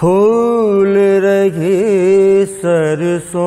پھول 0.00 0.96
رہی 1.24 2.44
سرسوں، 2.62 3.44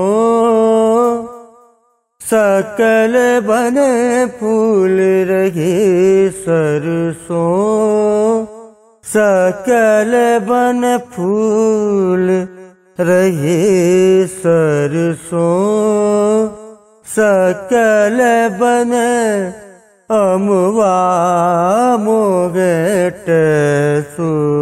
سکل 2.29 3.17
بنے 3.45 4.25
پھول 4.39 4.99
رہی 5.29 6.29
سرسوں۔ 6.45 8.45
سکل 9.03 10.15
بن 10.47 10.81
پھول 11.15 12.29
رہی 12.99 14.23
سرسوں۔ 14.43 16.47
سکل 17.15 18.21
بن 18.59 18.93
اموا 20.09 21.95
موگٹ 21.99 23.29
سو۔ 24.15 24.58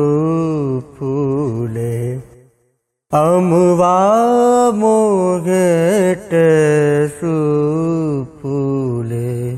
اموا 3.11 4.71
موگٹ 4.75 6.33
سو 7.19 7.35
پھولے 8.41 9.55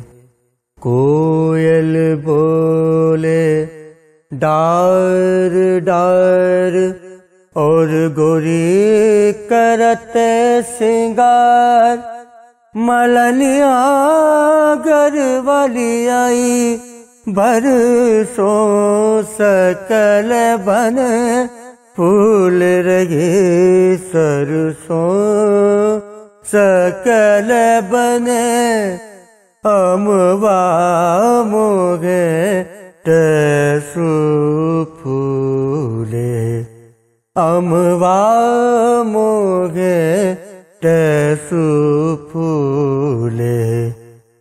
کوئل 0.82 1.96
بولے، 2.24 3.66
ڈار 4.32 5.58
ڈار، 5.86 6.78
اور 7.56 7.88
گوری 8.18 9.32
کرتے 9.50 10.30
سنگار 10.78 11.98
ملنیا 12.76 13.74
گر 14.86 15.18
والی 15.46 16.10
آئی 16.10 16.78
بر 17.36 17.66
سو 18.36 18.52
سکل 19.38 20.34
بن 20.66 20.98
پھول 22.00 22.62
رہی 22.62 23.96
سرسوں، 24.12 26.00
سکل 26.52 27.52
بن 27.90 28.28
اموا 29.64 31.44
موگے 31.46 32.64
ٹسو 33.04 34.10
پھولے۔ 35.04 36.64
اموا 37.36 39.04
موگے 39.06 40.34
ٹسو 40.82 42.16
پھولے۔ 42.32 43.90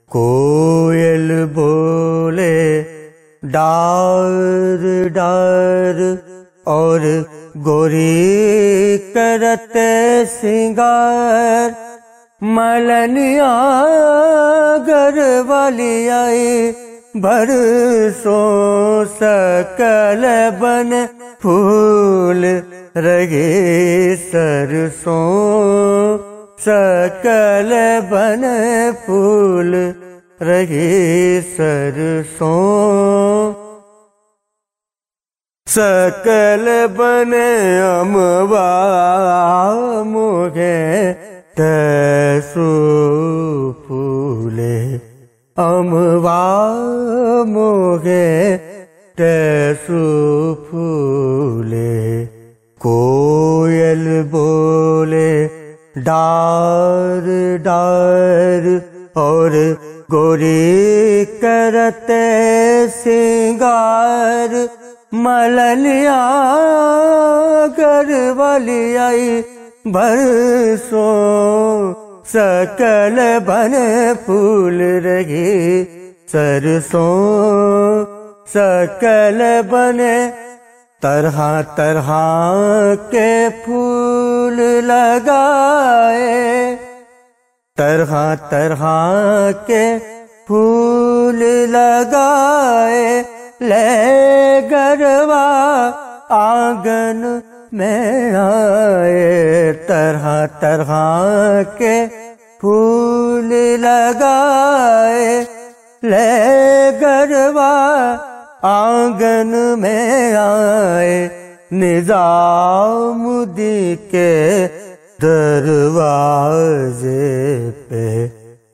کوئل 0.08 1.44
بولے 1.54 2.82
ڈار 3.42 3.87
اور 6.70 7.00
گوری 7.64 8.98
کرتے 9.14 10.24
سنگار 10.40 11.70
ملنیا 12.56 13.54
گر 14.88 15.18
والی 15.48 16.08
آئی، 16.10 16.72
بھر 17.22 17.50
سو 18.22 18.38
سکل 19.20 20.24
بن 20.60 20.92
پھول 21.42 22.44
رگے 23.06 24.14
سرسوں 24.30 25.18
سکل 26.64 27.72
بن 28.10 28.44
پھول 29.06 29.74
رگے 30.48 31.40
سرسوں 31.56 33.07
سکل 35.78 36.68
بن 36.96 37.32
اموا 37.82 38.62
موگے 40.04 41.12
تسو 41.56 42.70
پھولے 43.86 44.78
اموا 45.56 46.42
موگے 47.48 48.56
تسو 49.18 50.02
پھولے 50.70 52.24
کوئل 52.80 54.06
بولے 54.30 55.30
ڈار 56.04 57.30
ڈار 57.64 58.66
اور 59.16 59.50
گوری 60.12 61.24
کرتے 61.40 62.22
سنگار 63.02 64.54
ملنیا 65.12 66.16
گر 67.78 68.32
والی 68.36 68.98
آئی 68.98 69.42
برسو 69.84 71.04
سکل 72.24 73.38
بن 73.44 73.72
پھول 74.24 74.80
رہی۔ 74.80 75.84
سرسوں 76.32 78.04
سکل 78.54 79.60
بنے 79.70 80.30
طرح 81.02 81.62
طرح 81.76 82.10
کے 83.10 83.48
پھول 83.64 84.84
لگائے۔ 84.84 86.76
طرح 87.76 88.34
طرح 88.50 88.86
کے 89.66 89.98
پھول 90.46 91.44
لگائے۔ 91.68 93.22
لے 93.60 94.68
گروا 94.70 95.90
آنگن 96.30 97.24
میں 97.72 98.34
آئے 98.36 99.72
طرح 99.86 100.26
طرح 100.60 100.92
کے 101.78 101.94
پھول 102.60 103.52
لگائے 103.80 105.42
لے 106.02 106.90
گروا 107.00 107.72
آنگن 108.68 109.54
میں 109.80 110.34
آئے 110.36 111.28
نظام 111.72 113.26
دی 113.56 113.96
کے 114.10 114.66
دروازے 115.22 116.50
پہ 117.88 118.26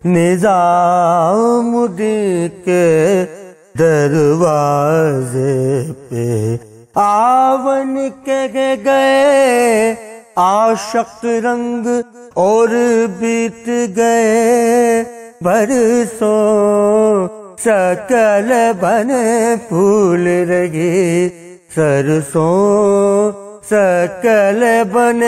نظام 0.09 1.85
دی 1.99 2.49
کے 2.65 2.85
دروازے 3.79 5.83
پہ 6.09 6.57
آون 6.95 7.97
کے 8.25 8.75
گئے 8.85 9.95
عاشق 10.37 11.25
رنگ 11.25 11.87
اور 12.35 12.69
بیت 13.19 13.69
گئے۔ 13.97 15.03
برسوں 15.41 17.29
سکل 17.59 18.53
بن 18.81 19.11
پھول 19.69 20.27
رہی، 20.49 21.29
سرسوں 21.75 23.33
سکل 23.71 24.65
بن 24.93 25.21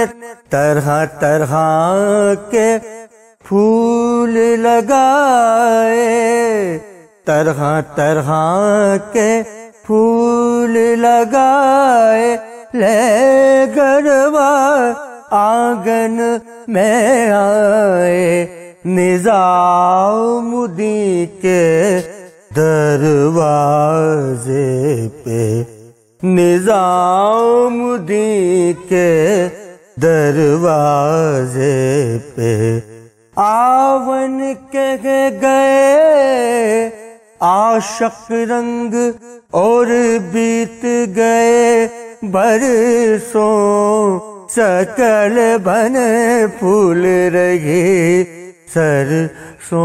طرح 0.51 1.05
طرح 1.21 1.55
کے 2.51 2.77
پھول 3.49 4.35
لگائے۔ 4.61 6.05
طرح 7.27 7.81
طرح 7.95 8.31
کے 9.13 9.43
پھول 9.87 10.77
لگائے، 10.99 12.37
لے 12.75 13.67
گروا 13.77 14.93
آنگن 15.31 16.21
میں 16.69 17.31
آئے۔ 17.31 18.47
نظام 18.85 20.55
دی 20.79 21.27
کے 21.43 22.01
دروازے 22.57 24.57
پہ 25.25 25.63
نظام 26.23 27.75
دی 28.09 28.73
کے 28.89 29.49
دروازے 30.03 31.75
پہ۔ 32.35 32.81
آون 33.37 34.41
کے 34.71 34.89
گئے 35.03 35.31
عاشق 37.77 38.31
رنگ 38.51 38.95
اور 39.53 39.87
بیت 40.33 40.85
گئے 41.17 41.87
برسوں 42.33 44.19
سکل 44.51 45.39
بن 45.65 45.97
پھول 46.59 47.05
رہی 47.35 48.25
سر 48.75 49.27
سو 49.69 49.85